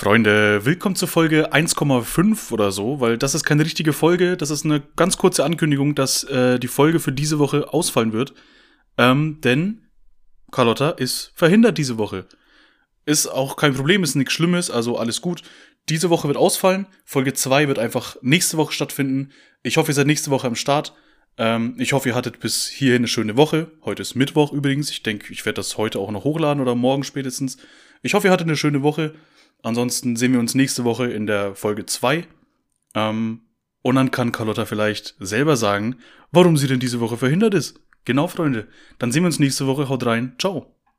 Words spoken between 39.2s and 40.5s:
wir uns nächste Woche. Haut rein.